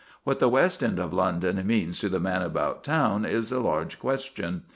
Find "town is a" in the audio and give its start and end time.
2.83-3.59